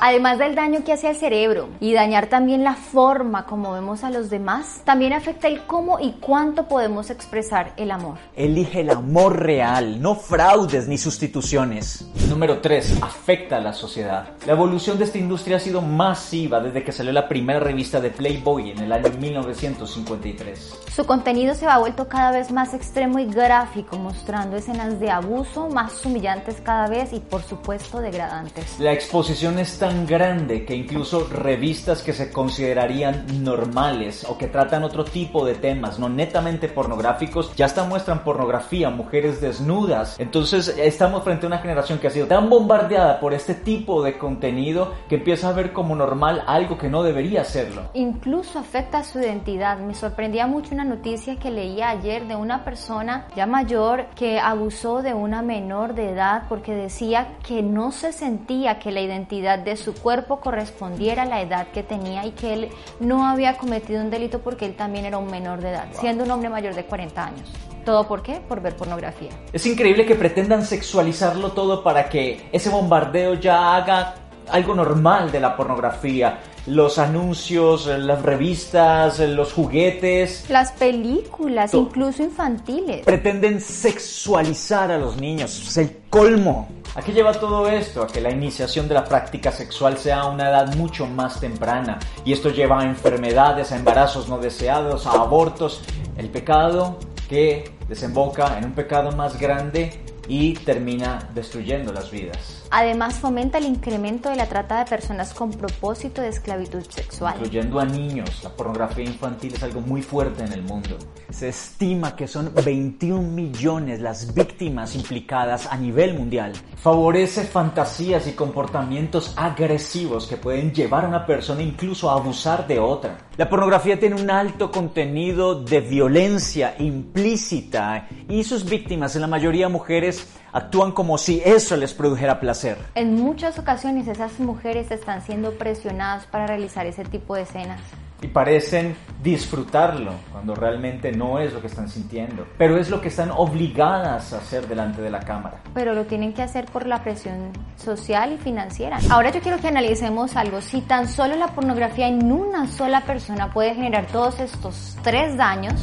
Además 0.02 0.38
del 0.38 0.54
daño 0.54 0.82
que 0.82 0.94
hace 0.94 1.08
al 1.08 1.16
cerebro 1.16 1.68
y 1.78 1.92
dañar 1.92 2.28
también 2.28 2.64
la 2.64 2.74
forma 2.74 3.44
como 3.44 3.72
vemos 3.72 4.02
a 4.02 4.08
los 4.08 4.30
demás, 4.30 4.80
también 4.84 5.12
afecta 5.12 5.46
el 5.46 5.66
cómo 5.66 6.00
y 6.00 6.12
cuánto 6.12 6.68
podemos 6.68 7.10
expresar 7.10 7.74
el 7.76 7.90
amor. 7.90 8.16
Elige 8.34 8.80
el 8.80 8.88
amor 8.88 9.38
real, 9.38 10.00
no 10.00 10.14
fraudes 10.14 10.88
ni 10.88 10.96
sustituciones. 10.96 12.06
Número 12.30 12.62
3. 12.62 13.02
Afecta 13.02 13.58
a 13.58 13.60
la 13.60 13.74
sociedad. 13.74 14.30
La 14.46 14.52
evolución 14.52 14.96
de 14.96 15.04
esta 15.04 15.18
industria 15.18 15.58
ha 15.58 15.60
sido 15.60 15.82
masiva 15.82 16.60
desde 16.60 16.82
que 16.82 16.92
salió 16.92 17.12
la 17.12 17.28
primera 17.28 17.60
revista 17.60 18.00
de 18.00 18.08
Playboy 18.10 18.70
en 18.70 18.78
el 18.78 18.92
año 18.92 19.10
1953. 19.20 20.78
Su 20.94 21.04
contenido 21.04 21.54
se 21.54 21.66
ha 21.66 21.76
vuelto 21.76 22.08
cada 22.08 22.30
vez 22.32 22.50
más 22.50 22.72
extremo 22.72 23.18
y 23.18 23.26
gráfico, 23.26 23.98
mostrando 23.98 24.56
escenas 24.56 24.98
de 24.98 25.10
abuso 25.10 25.68
más 25.68 26.06
humillantes 26.06 26.56
cada 26.62 26.88
vez 26.88 27.12
y 27.12 27.20
por 27.20 27.42
supuesto 27.42 28.00
degradantes. 28.00 28.80
La 28.80 28.92
exposición 28.92 29.58
está 29.58 29.89
grande 30.06 30.64
que 30.64 30.74
incluso 30.74 31.26
revistas 31.28 32.02
que 32.02 32.12
se 32.12 32.32
considerarían 32.32 33.26
normales 33.42 34.26
o 34.28 34.38
que 34.38 34.46
tratan 34.46 34.84
otro 34.84 35.04
tipo 35.04 35.44
de 35.44 35.54
temas, 35.54 35.98
no 35.98 36.08
netamente 36.08 36.68
pornográficos, 36.68 37.54
ya 37.56 37.66
hasta 37.66 37.84
muestran 37.84 38.24
pornografía, 38.24 38.90
mujeres 38.90 39.40
desnudas. 39.40 40.18
Entonces 40.18 40.76
estamos 40.78 41.24
frente 41.24 41.46
a 41.46 41.48
una 41.48 41.58
generación 41.58 41.98
que 41.98 42.06
ha 42.06 42.10
sido 42.10 42.26
tan 42.26 42.48
bombardeada 42.48 43.20
por 43.20 43.34
este 43.34 43.54
tipo 43.54 44.02
de 44.02 44.18
contenido 44.18 44.94
que 45.08 45.16
empieza 45.16 45.48
a 45.48 45.52
ver 45.52 45.72
como 45.72 45.94
normal 45.94 46.42
algo 46.46 46.78
que 46.78 46.88
no 46.88 47.02
debería 47.02 47.44
serlo. 47.44 47.90
Incluso 47.94 48.58
afecta 48.58 49.02
su 49.04 49.18
identidad. 49.18 49.78
Me 49.78 49.94
sorprendía 49.94 50.46
mucho 50.46 50.74
una 50.74 50.84
noticia 50.84 51.36
que 51.36 51.50
leía 51.50 51.90
ayer 51.90 52.26
de 52.26 52.36
una 52.36 52.64
persona 52.64 53.26
ya 53.34 53.46
mayor 53.46 54.06
que 54.14 54.38
abusó 54.38 55.02
de 55.02 55.14
una 55.14 55.42
menor 55.42 55.94
de 55.94 56.10
edad 56.10 56.44
porque 56.48 56.74
decía 56.74 57.38
que 57.46 57.62
no 57.62 57.92
se 57.92 58.12
sentía 58.12 58.78
que 58.78 58.92
la 58.92 59.00
identidad 59.00 59.58
de 59.58 59.76
su 59.80 59.94
cuerpo 59.94 60.40
correspondiera 60.40 61.22
a 61.22 61.26
la 61.26 61.40
edad 61.40 61.68
que 61.72 61.82
tenía 61.82 62.24
y 62.24 62.32
que 62.32 62.52
él 62.52 62.68
no 63.00 63.26
había 63.26 63.56
cometido 63.56 64.00
un 64.00 64.10
delito 64.10 64.40
porque 64.40 64.66
él 64.66 64.76
también 64.76 65.04
era 65.04 65.18
un 65.18 65.30
menor 65.30 65.60
de 65.60 65.70
edad, 65.70 65.88
siendo 65.92 66.24
un 66.24 66.30
hombre 66.30 66.48
mayor 66.48 66.74
de 66.74 66.84
40 66.84 67.24
años. 67.24 67.52
¿Todo 67.84 68.06
por 68.06 68.22
qué? 68.22 68.40
Por 68.46 68.60
ver 68.60 68.76
pornografía. 68.76 69.30
Es 69.52 69.66
increíble 69.66 70.04
que 70.04 70.14
pretendan 70.14 70.64
sexualizarlo 70.64 71.52
todo 71.52 71.82
para 71.82 72.08
que 72.08 72.48
ese 72.52 72.68
bombardeo 72.68 73.34
ya 73.34 73.74
haga 73.74 74.14
algo 74.50 74.74
normal 74.74 75.32
de 75.32 75.40
la 75.40 75.56
pornografía. 75.56 76.40
Los 76.66 76.98
anuncios, 76.98 77.86
las 77.86 78.22
revistas, 78.22 79.18
los 79.20 79.52
juguetes. 79.52 80.44
Las 80.50 80.72
películas, 80.72 81.72
incluso 81.72 82.22
infantiles. 82.22 83.04
Pretenden 83.06 83.60
sexualizar 83.60 84.90
a 84.90 84.98
los 84.98 85.16
niños. 85.18 85.68
Es 85.68 85.76
el 85.78 85.96
colmo. 86.10 86.68
¿A 86.92 87.02
qué 87.02 87.12
lleva 87.12 87.32
todo 87.32 87.68
esto? 87.68 88.02
A 88.02 88.08
que 88.08 88.20
la 88.20 88.30
iniciación 88.30 88.88
de 88.88 88.94
la 88.94 89.04
práctica 89.04 89.52
sexual 89.52 89.96
sea 89.96 90.22
a 90.22 90.28
una 90.28 90.48
edad 90.48 90.74
mucho 90.74 91.06
más 91.06 91.38
temprana. 91.38 92.00
Y 92.24 92.32
esto 92.32 92.50
lleva 92.50 92.80
a 92.80 92.84
enfermedades, 92.84 93.70
a 93.70 93.76
embarazos 93.76 94.28
no 94.28 94.38
deseados, 94.38 95.06
a 95.06 95.12
abortos. 95.12 95.82
El 96.16 96.30
pecado 96.30 96.98
que 97.28 97.70
desemboca 97.88 98.58
en 98.58 98.64
un 98.64 98.72
pecado 98.72 99.12
más 99.12 99.38
grande 99.38 100.02
y 100.26 100.54
termina 100.54 101.30
destruyendo 101.32 101.92
las 101.92 102.10
vidas. 102.10 102.59
Además, 102.72 103.18
fomenta 103.18 103.58
el 103.58 103.64
incremento 103.64 104.30
de 104.30 104.36
la 104.36 104.46
trata 104.46 104.78
de 104.78 104.84
personas 104.84 105.34
con 105.34 105.50
propósito 105.50 106.22
de 106.22 106.28
esclavitud 106.28 106.84
sexual. 106.88 107.34
Incluyendo 107.38 107.80
a 107.80 107.84
niños. 107.84 108.44
La 108.44 108.50
pornografía 108.50 109.04
infantil 109.04 109.54
es 109.54 109.62
algo 109.64 109.80
muy 109.80 110.02
fuerte 110.02 110.44
en 110.44 110.52
el 110.52 110.62
mundo. 110.62 110.96
Se 111.30 111.48
estima 111.48 112.14
que 112.14 112.28
son 112.28 112.52
21 112.64 113.22
millones 113.22 114.00
las 114.00 114.32
víctimas 114.32 114.94
implicadas 114.94 115.66
a 115.66 115.76
nivel 115.76 116.14
mundial. 116.14 116.52
Favorece 116.76 117.42
fantasías 117.42 118.28
y 118.28 118.32
comportamientos 118.32 119.34
agresivos 119.36 120.28
que 120.28 120.36
pueden 120.36 120.72
llevar 120.72 121.04
a 121.04 121.08
una 121.08 121.26
persona 121.26 121.62
incluso 121.62 122.08
a 122.08 122.14
abusar 122.14 122.68
de 122.68 122.78
otra. 122.78 123.18
La 123.36 123.48
pornografía 123.48 123.98
tiene 123.98 124.20
un 124.20 124.30
alto 124.30 124.70
contenido 124.70 125.60
de 125.60 125.80
violencia 125.80 126.76
implícita 126.78 128.06
y 128.28 128.44
sus 128.44 128.64
víctimas, 128.64 129.16
en 129.16 129.22
la 129.22 129.26
mayoría 129.26 129.68
mujeres, 129.68 130.28
actúan 130.52 130.92
como 130.92 131.18
si 131.18 131.40
eso 131.44 131.76
les 131.76 131.94
produjera 131.94 132.40
placer. 132.40 132.78
En 132.94 133.14
muchas 133.14 133.58
ocasiones 133.58 134.08
esas 134.08 134.38
mujeres 134.40 134.90
están 134.90 135.22
siendo 135.22 135.52
presionadas 135.52 136.26
para 136.26 136.46
realizar 136.46 136.86
ese 136.86 137.04
tipo 137.04 137.34
de 137.34 137.42
escenas. 137.42 137.80
Y 138.22 138.26
parecen 138.26 138.96
disfrutarlo 139.22 140.12
cuando 140.30 140.54
realmente 140.54 141.10
no 141.10 141.38
es 141.38 141.54
lo 141.54 141.62
que 141.62 141.68
están 141.68 141.88
sintiendo, 141.88 142.46
pero 142.58 142.76
es 142.76 142.90
lo 142.90 143.00
que 143.00 143.08
están 143.08 143.30
obligadas 143.30 144.34
a 144.34 144.38
hacer 144.38 144.68
delante 144.68 145.00
de 145.00 145.08
la 145.08 145.20
cámara. 145.20 145.62
Pero 145.72 145.94
lo 145.94 146.04
tienen 146.04 146.34
que 146.34 146.42
hacer 146.42 146.66
por 146.66 146.86
la 146.86 147.02
presión 147.02 147.50
social 147.76 148.32
y 148.34 148.36
financiera. 148.36 148.98
Ahora 149.08 149.30
yo 149.30 149.40
quiero 149.40 149.58
que 149.58 149.68
analicemos 149.68 150.36
algo. 150.36 150.60
Si 150.60 150.82
tan 150.82 151.08
solo 151.08 151.34
la 151.36 151.48
pornografía 151.48 152.08
en 152.08 152.30
una 152.30 152.66
sola 152.66 153.00
persona 153.02 153.50
puede 153.52 153.74
generar 153.74 154.06
todos 154.08 154.38
estos 154.38 154.98
tres 155.02 155.38
daños, 155.38 155.80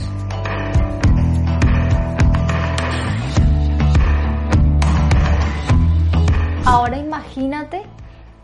Ahora 6.69 6.97
imagínate 6.97 7.83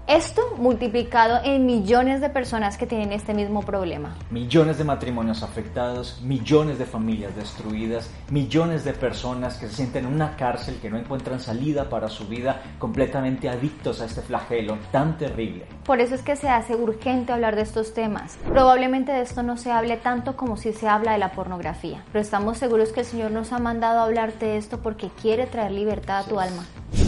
esto 0.07 0.55
multiplicado 0.57 1.41
en 1.43 1.65
millones 1.65 2.21
de 2.21 2.29
personas 2.29 2.77
que 2.77 2.87
tienen 2.87 3.11
este 3.11 3.33
mismo 3.33 3.63
problema. 3.63 4.15
Millones 4.31 4.77
de 4.77 4.85
matrimonios 4.85 5.43
afectados, 5.43 6.21
millones 6.21 6.79
de 6.79 6.85
familias 6.85 7.35
destruidas, 7.35 8.09
millones 8.31 8.85
de 8.85 8.93
personas 8.93 9.57
que 9.57 9.67
se 9.67 9.75
sienten 9.75 10.05
en 10.05 10.13
una 10.13 10.37
cárcel, 10.37 10.79
que 10.81 10.89
no 10.89 10.97
encuentran 10.97 11.41
salida 11.41 11.89
para 11.89 12.07
su 12.07 12.25
vida, 12.25 12.61
completamente 12.79 13.49
adictos 13.49 13.99
a 13.99 14.05
este 14.05 14.21
flagelo 14.21 14.77
tan 14.93 15.17
terrible. 15.17 15.65
Por 15.83 15.99
eso 15.99 16.15
es 16.15 16.21
que 16.21 16.37
se 16.37 16.47
hace 16.47 16.77
urgente 16.77 17.33
hablar 17.33 17.57
de 17.57 17.63
estos 17.63 17.93
temas. 17.93 18.37
Probablemente 18.47 19.11
de 19.11 19.21
esto 19.21 19.43
no 19.43 19.57
se 19.57 19.69
hable 19.69 19.97
tanto 19.97 20.37
como 20.37 20.55
si 20.55 20.71
se 20.71 20.87
habla 20.87 21.11
de 21.11 21.17
la 21.17 21.33
pornografía, 21.33 22.05
pero 22.13 22.21
estamos 22.21 22.57
seguros 22.57 22.93
que 22.93 23.01
el 23.01 23.05
Señor 23.05 23.31
nos 23.31 23.51
ha 23.51 23.59
mandado 23.59 23.99
a 23.99 24.03
hablarte 24.03 24.45
de 24.45 24.57
esto 24.57 24.79
porque 24.79 25.09
quiere 25.21 25.45
traer 25.45 25.73
libertad 25.73 26.19
a 26.19 26.23
tu 26.23 26.39
alma. 26.39 26.63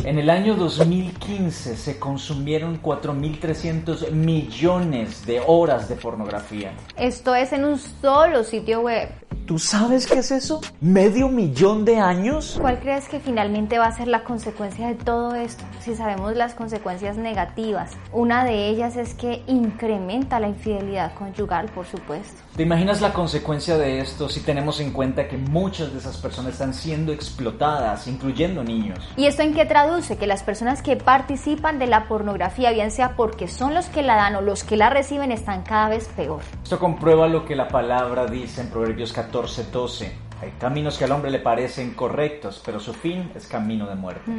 En 0.05 0.19
el 0.19 0.29
año 0.29 0.53
2015 0.53 1.75
se 1.75 1.97
consumieron 1.97 2.79
4.300 2.79 4.11
millones 4.11 5.25
de 5.25 5.41
horas 5.47 5.89
de 5.89 5.95
pornografía. 5.95 6.73
Esto 6.95 7.33
es 7.33 7.51
en 7.53 7.65
un 7.65 7.79
solo 7.79 8.43
sitio 8.43 8.81
web. 8.81 9.09
¿Tú 9.47 9.59
sabes 9.59 10.07
qué 10.07 10.19
es 10.19 10.31
eso? 10.31 10.61
¿Medio 10.79 11.27
millón 11.29 11.85
de 11.85 11.97
años? 11.97 12.57
¿Cuál 12.59 12.79
crees 12.79 13.07
que 13.07 13.19
finalmente 13.19 13.77
va 13.77 13.87
a 13.87 13.91
ser 13.91 14.07
la 14.07 14.23
consecuencia 14.23 14.87
de 14.87 14.95
todo 14.95 15.35
esto? 15.35 15.63
Si 15.81 15.95
sabemos 15.95 16.35
las 16.35 16.55
consecuencias 16.55 17.17
negativas, 17.17 17.91
una 18.11 18.43
de 18.43 18.69
ellas 18.69 18.97
es 18.97 19.13
que 19.13 19.43
incrementa 19.45 20.39
la 20.39 20.47
infidelidad 20.47 21.13
conyugal, 21.13 21.67
por 21.69 21.85
supuesto. 21.85 22.41
¿Te 22.55 22.63
imaginas 22.63 23.01
la 23.01 23.13
consecuencia 23.13 23.77
de 23.77 23.99
esto 23.99 24.29
si 24.29 24.39
tenemos 24.39 24.79
en 24.79 24.91
cuenta 24.91 25.27
que 25.27 25.37
muchas 25.37 25.91
de 25.91 25.99
esas 25.99 26.17
personas 26.17 26.53
están 26.53 26.73
siendo 26.73 27.11
explotadas, 27.11 28.07
incluyendo 28.07 28.63
niños? 28.63 28.97
¿Y 29.15 29.25
esto 29.25 29.43
en 29.43 29.53
qué 29.53 29.65
traduce? 29.65 29.94
Que 29.95 30.27
las 30.27 30.43
personas 30.43 30.81
que 30.81 30.97
participan 30.97 31.79
de 31.79 31.87
la 31.87 32.09
pornografía, 32.09 32.71
bien 32.71 32.91
sea 32.91 33.15
porque 33.15 33.47
son 33.47 33.73
los 33.73 33.85
que 33.85 34.01
la 34.01 34.15
dan 34.15 34.35
o 34.35 34.41
los 34.41 34.65
que 34.65 34.75
la 34.75 34.89
reciben, 34.89 35.31
están 35.31 35.63
cada 35.63 35.87
vez 35.87 36.09
peor. 36.17 36.41
Esto 36.63 36.77
comprueba 36.79 37.29
lo 37.29 37.45
que 37.45 37.55
la 37.55 37.69
palabra 37.69 38.25
dice 38.25 38.59
en 38.59 38.69
Proverbios 38.69 39.13
14 39.13 39.25
14:12. 39.35 40.24
Hay 40.45 40.51
caminos 40.59 40.99
que 40.99 41.05
al 41.05 41.11
hombre 41.11 41.31
le 41.31 41.39
parecen 41.39 41.95
correctos, 41.95 42.61
pero 42.63 42.79
su 42.79 42.93
fin 42.93 43.31
es 43.33 43.47
camino 43.47 43.87
de 43.87 43.95
muerte. 43.95 44.31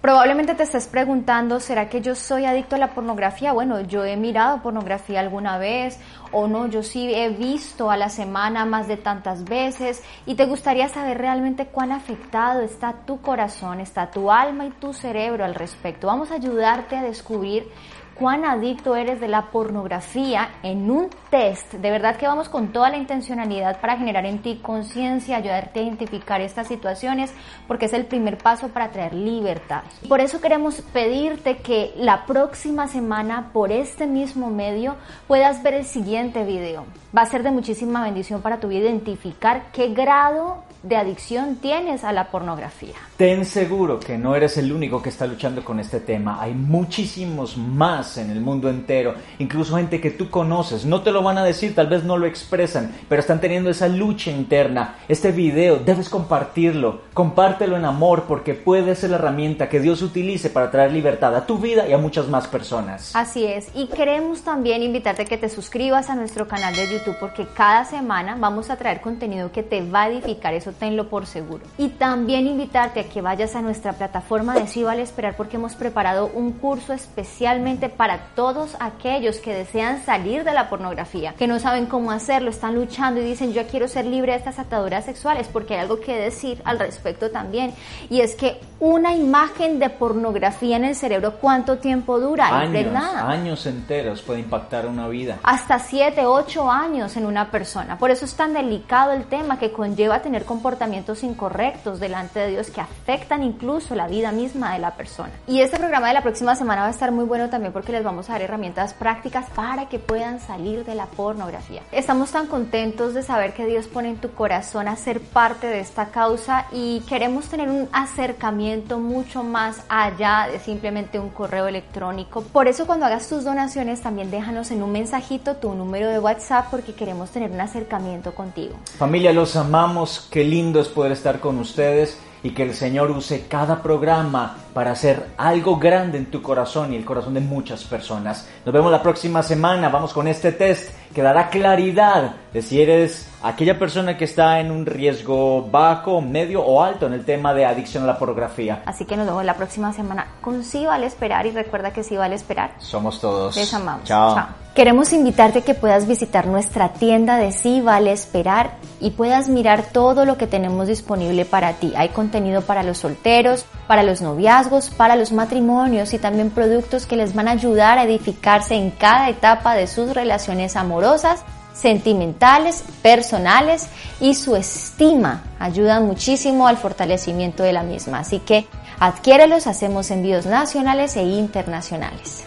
Probablemente 0.00 0.56
te 0.56 0.64
estés 0.64 0.88
preguntando, 0.88 1.60
¿será 1.60 1.88
que 1.88 2.00
yo 2.00 2.16
soy 2.16 2.46
adicto 2.46 2.74
a 2.74 2.78
la 2.80 2.94
pornografía? 2.94 3.52
Bueno, 3.52 3.80
yo 3.82 4.04
he 4.04 4.16
mirado 4.16 4.60
pornografía 4.60 5.20
alguna 5.20 5.58
vez 5.58 6.00
o 6.32 6.48
no, 6.48 6.66
yo 6.66 6.82
sí 6.82 7.14
he 7.14 7.28
visto 7.28 7.92
a 7.92 7.96
la 7.96 8.08
semana 8.08 8.64
más 8.64 8.88
de 8.88 8.96
tantas 8.96 9.44
veces 9.44 10.02
y 10.26 10.34
te 10.34 10.46
gustaría 10.46 10.88
saber 10.88 11.18
realmente 11.18 11.66
cuán 11.66 11.92
afectado 11.92 12.62
está 12.62 13.04
tu 13.06 13.20
corazón, 13.20 13.78
está 13.78 14.10
tu 14.10 14.32
alma 14.32 14.66
y 14.66 14.70
tu 14.70 14.92
cerebro 14.92 15.44
al 15.44 15.54
respecto. 15.54 16.08
Vamos 16.08 16.32
a 16.32 16.34
ayudarte 16.34 16.96
a 16.96 17.04
descubrir 17.04 17.70
cuán 18.14 18.44
adicto 18.44 18.96
eres 18.96 19.20
de 19.20 19.28
la 19.28 19.50
pornografía 19.50 20.50
en 20.62 20.90
un 20.90 21.08
test. 21.30 21.74
De 21.74 21.90
verdad 21.90 22.16
que 22.16 22.26
vamos 22.26 22.48
con 22.48 22.68
toda 22.68 22.90
la 22.90 22.96
intencionalidad 22.96 23.80
para 23.80 23.96
generar 23.96 24.26
en 24.26 24.40
ti 24.40 24.60
conciencia, 24.62 25.36
ayudarte 25.36 25.80
a 25.80 25.82
identificar 25.82 26.40
estas 26.40 26.68
situaciones, 26.68 27.32
porque 27.66 27.86
es 27.86 27.92
el 27.92 28.06
primer 28.06 28.38
paso 28.38 28.68
para 28.68 28.90
traer 28.90 29.14
libertad. 29.14 29.82
Por 30.08 30.20
eso 30.20 30.40
queremos 30.40 30.80
pedirte 30.92 31.58
que 31.58 31.92
la 31.96 32.26
próxima 32.26 32.88
semana 32.88 33.50
por 33.52 33.72
este 33.72 34.06
mismo 34.06 34.50
medio 34.50 34.96
puedas 35.26 35.62
ver 35.62 35.74
el 35.74 35.84
siguiente 35.84 36.44
video. 36.44 36.84
Va 37.16 37.22
a 37.22 37.26
ser 37.26 37.42
de 37.42 37.50
muchísima 37.50 38.02
bendición 38.02 38.40
para 38.40 38.58
tu 38.58 38.68
vida 38.68 38.82
identificar 38.82 39.70
qué 39.72 39.88
grado 39.88 40.62
de 40.82 40.96
adicción 40.96 41.56
tienes 41.56 42.04
a 42.04 42.12
la 42.12 42.30
pornografía. 42.30 42.94
Ten 43.16 43.44
seguro 43.44 44.00
que 44.00 44.18
no 44.18 44.34
eres 44.34 44.56
el 44.56 44.72
único 44.72 45.00
que 45.00 45.10
está 45.10 45.26
luchando 45.26 45.64
con 45.64 45.78
este 45.78 46.00
tema. 46.00 46.40
Hay 46.40 46.54
muchísimos 46.54 47.56
más 47.56 48.01
en 48.16 48.30
el 48.30 48.40
mundo 48.40 48.68
entero, 48.68 49.14
incluso 49.38 49.76
gente 49.76 50.00
que 50.00 50.10
tú 50.10 50.30
conoces. 50.30 50.84
No 50.84 51.02
te 51.02 51.12
lo 51.12 51.22
van 51.22 51.38
a 51.38 51.44
decir, 51.44 51.74
tal 51.74 51.86
vez 51.86 52.04
no 52.04 52.18
lo 52.18 52.26
expresan, 52.26 52.92
pero 53.08 53.20
están 53.20 53.40
teniendo 53.40 53.70
esa 53.70 53.88
lucha 53.88 54.30
interna. 54.30 54.96
Este 55.08 55.32
video 55.32 55.76
debes 55.76 56.08
compartirlo, 56.08 57.02
compártelo 57.14 57.76
en 57.76 57.84
amor 57.84 58.24
porque 58.26 58.54
puede 58.54 58.94
ser 58.94 59.10
la 59.10 59.16
herramienta 59.16 59.68
que 59.68 59.80
Dios 59.80 60.02
utilice 60.02 60.50
para 60.50 60.70
traer 60.70 60.92
libertad 60.92 61.34
a 61.34 61.46
tu 61.46 61.58
vida 61.58 61.88
y 61.88 61.92
a 61.92 61.98
muchas 61.98 62.28
más 62.28 62.48
personas. 62.48 63.14
Así 63.14 63.44
es, 63.44 63.68
y 63.74 63.86
queremos 63.86 64.42
también 64.42 64.82
invitarte 64.82 65.22
a 65.22 65.24
que 65.24 65.38
te 65.38 65.48
suscribas 65.48 66.10
a 66.10 66.14
nuestro 66.14 66.48
canal 66.48 66.74
de 66.74 66.88
YouTube 66.90 67.16
porque 67.20 67.46
cada 67.46 67.84
semana 67.84 68.36
vamos 68.38 68.70
a 68.70 68.76
traer 68.76 69.00
contenido 69.00 69.52
que 69.52 69.62
te 69.62 69.82
va 69.88 70.02
a 70.02 70.08
edificar. 70.08 70.54
Eso 70.54 70.72
tenlo 70.72 71.08
por 71.08 71.26
seguro. 71.26 71.64
Y 71.78 71.88
también 71.90 72.46
invitarte 72.46 73.00
a 73.00 73.04
que 73.04 73.20
vayas 73.20 73.54
a 73.54 73.62
nuestra 73.62 73.92
plataforma 73.92 74.54
de 74.54 74.66
Sí 74.66 74.82
Vale 74.82 75.02
Esperar 75.02 75.36
porque 75.36 75.56
hemos 75.56 75.74
preparado 75.74 76.30
un 76.34 76.52
curso 76.52 76.92
especialmente 76.92 77.88
para 77.96 78.18
todos 78.34 78.76
aquellos 78.80 79.38
que 79.38 79.54
desean 79.54 80.04
salir 80.04 80.44
de 80.44 80.52
la 80.52 80.68
pornografía, 80.68 81.34
que 81.34 81.46
no 81.46 81.58
saben 81.58 81.86
cómo 81.86 82.10
hacerlo, 82.10 82.50
están 82.50 82.74
luchando 82.74 83.20
y 83.20 83.24
dicen 83.24 83.52
yo 83.52 83.66
quiero 83.66 83.88
ser 83.88 84.06
libre 84.06 84.32
de 84.32 84.38
estas 84.38 84.58
ataduras 84.58 85.04
sexuales 85.04 85.48
porque 85.52 85.74
hay 85.74 85.80
algo 85.80 86.00
que 86.00 86.16
decir 86.16 86.60
al 86.64 86.78
respecto 86.78 87.30
también. 87.30 87.74
Y 88.10 88.20
es 88.20 88.34
que 88.34 88.60
una 88.80 89.14
imagen 89.14 89.78
de 89.78 89.90
pornografía 89.90 90.76
en 90.76 90.84
el 90.84 90.94
cerebro, 90.94 91.34
¿cuánto 91.40 91.78
tiempo 91.78 92.18
dura? 92.18 92.48
Años, 92.48 92.94
años 92.96 93.66
enteros 93.66 94.22
puede 94.22 94.40
impactar 94.40 94.86
una 94.86 95.08
vida. 95.08 95.38
Hasta 95.42 95.78
7, 95.78 96.26
8 96.26 96.70
años 96.70 97.16
en 97.16 97.26
una 97.26 97.50
persona. 97.50 97.98
Por 97.98 98.10
eso 98.10 98.24
es 98.24 98.34
tan 98.34 98.52
delicado 98.52 99.12
el 99.12 99.24
tema 99.24 99.58
que 99.58 99.72
conlleva 99.72 100.20
tener 100.20 100.44
comportamientos 100.44 101.22
incorrectos 101.22 102.00
delante 102.00 102.40
de 102.40 102.50
Dios 102.50 102.70
que 102.70 102.80
afectan 102.80 103.42
incluso 103.42 103.94
la 103.94 104.06
vida 104.06 104.32
misma 104.32 104.72
de 104.72 104.78
la 104.78 104.92
persona. 104.92 105.30
Y 105.46 105.60
este 105.60 105.78
programa 105.78 106.08
de 106.08 106.14
la 106.14 106.22
próxima 106.22 106.54
semana 106.54 106.82
va 106.82 106.88
a 106.88 106.90
estar 106.90 107.12
muy 107.12 107.24
bueno 107.24 107.48
también 107.50 107.72
porque 107.72 107.81
les 107.90 108.04
vamos 108.04 108.30
a 108.30 108.34
dar 108.34 108.42
herramientas 108.42 108.94
prácticas 108.94 109.50
para 109.50 109.88
que 109.88 109.98
puedan 109.98 110.38
salir 110.38 110.84
de 110.84 110.94
la 110.94 111.06
pornografía. 111.06 111.82
Estamos 111.90 112.30
tan 112.30 112.46
contentos 112.46 113.14
de 113.14 113.24
saber 113.24 113.54
que 113.54 113.66
Dios 113.66 113.88
pone 113.88 114.10
en 114.10 114.18
tu 114.18 114.30
corazón 114.30 114.86
a 114.86 114.94
ser 114.94 115.20
parte 115.20 115.66
de 115.66 115.80
esta 115.80 116.10
causa 116.10 116.66
y 116.70 117.00
queremos 117.08 117.46
tener 117.46 117.68
un 117.68 117.88
acercamiento 117.92 119.00
mucho 119.00 119.42
más 119.42 119.82
allá 119.88 120.48
de 120.52 120.60
simplemente 120.60 121.18
un 121.18 121.30
correo 121.30 121.66
electrónico. 121.66 122.42
Por 122.42 122.68
eso 122.68 122.86
cuando 122.86 123.06
hagas 123.06 123.28
tus 123.28 123.42
donaciones 123.42 124.00
también 124.02 124.30
déjanos 124.30 124.70
en 124.70 124.82
un 124.82 124.92
mensajito 124.92 125.56
tu 125.56 125.74
número 125.74 126.08
de 126.08 126.18
WhatsApp 126.18 126.66
porque 126.70 126.94
queremos 126.94 127.30
tener 127.30 127.50
un 127.50 127.60
acercamiento 127.60 128.34
contigo. 128.34 128.76
Familia, 128.98 129.32
los 129.32 129.56
amamos. 129.56 130.28
Qué 130.30 130.44
lindo 130.44 130.80
es 130.80 130.88
poder 130.88 131.12
estar 131.12 131.40
con 131.40 131.58
ustedes 131.58 132.18
y 132.42 132.50
que 132.50 132.62
el 132.62 132.74
Señor 132.74 133.10
use 133.10 133.46
cada 133.48 133.82
programa 133.82 134.56
para 134.74 134.92
hacer 134.92 135.30
algo 135.36 135.76
grande 135.76 136.18
en 136.18 136.26
tu 136.26 136.42
corazón 136.42 136.92
y 136.92 136.96
el 136.96 137.04
corazón 137.04 137.34
de 137.34 137.40
muchas 137.40 137.84
personas. 137.84 138.48
Nos 138.64 138.72
vemos 138.72 138.90
la 138.90 139.02
próxima 139.02 139.42
semana. 139.42 139.88
Vamos 139.88 140.12
con 140.12 140.26
este 140.26 140.52
test 140.52 140.90
que 141.14 141.22
dará 141.22 141.48
claridad 141.50 142.34
de 142.52 142.62
si 142.62 142.80
eres 142.80 143.28
aquella 143.42 143.78
persona 143.78 144.16
que 144.16 144.24
está 144.24 144.60
en 144.60 144.70
un 144.70 144.86
riesgo 144.86 145.68
bajo, 145.70 146.20
medio 146.20 146.62
o 146.62 146.82
alto 146.82 147.06
en 147.06 147.12
el 147.12 147.24
tema 147.24 147.54
de 147.54 147.64
adicción 147.64 148.04
a 148.04 148.06
la 148.06 148.18
pornografía. 148.18 148.82
Así 148.86 149.04
que 149.04 149.16
nos 149.16 149.26
vemos 149.26 149.44
la 149.44 149.54
próxima 149.54 149.92
semana 149.92 150.26
con 150.40 150.64
Sí 150.64 150.84
Vale 150.86 151.06
Esperar 151.06 151.46
y 151.46 151.50
recuerda 151.50 151.92
que 151.92 152.02
Sí 152.02 152.16
Vale 152.16 152.34
Esperar. 152.34 152.72
Somos 152.78 153.20
todos. 153.20 153.56
Les 153.56 153.72
amamos. 153.74 154.04
Chao. 154.04 154.46
Queremos 154.74 155.12
invitarte 155.12 155.58
a 155.58 155.62
que 155.62 155.74
puedas 155.74 156.06
visitar 156.06 156.46
nuestra 156.46 156.94
tienda 156.94 157.36
de 157.36 157.52
Sí 157.52 157.82
Vale 157.82 158.12
Esperar 158.12 158.72
y 159.00 159.10
puedas 159.10 159.48
mirar 159.48 159.84
todo 159.92 160.24
lo 160.24 160.38
que 160.38 160.46
tenemos 160.46 160.88
disponible 160.88 161.44
para 161.44 161.74
ti. 161.74 161.92
Hay 161.94 162.08
contenido 162.08 162.62
para 162.62 162.82
los 162.82 162.98
solteros, 162.98 163.66
para 163.86 164.02
los 164.02 164.20
noviazgos, 164.20 164.90
para 164.90 165.16
los 165.16 165.32
matrimonios 165.32 166.14
y 166.14 166.18
también 166.18 166.50
productos 166.50 167.06
que 167.06 167.16
les 167.16 167.34
van 167.34 167.48
a 167.48 167.52
ayudar 167.52 167.98
a 167.98 168.04
edificarse 168.04 168.74
en 168.74 168.90
cada 168.90 169.28
etapa 169.28 169.74
de 169.74 169.86
sus 169.86 170.14
relaciones 170.14 170.76
amorosas 170.76 171.44
sentimentales, 171.72 172.84
personales 173.02 173.88
y 174.20 174.34
su 174.34 174.56
estima 174.56 175.42
ayudan 175.58 176.06
muchísimo 176.06 176.66
al 176.68 176.76
fortalecimiento 176.76 177.62
de 177.62 177.72
la 177.72 177.82
misma. 177.82 178.20
Así 178.20 178.38
que 178.38 178.66
adquiérelos, 179.00 179.66
hacemos 179.66 180.10
envíos 180.10 180.46
nacionales 180.46 181.16
e 181.16 181.22
internacionales. 181.22 182.44